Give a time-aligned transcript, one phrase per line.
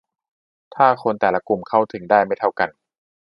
[0.75, 2.69] ถ้าคนแต่ละกลุ่มเข้าถึงได้ไม่เท่ากัน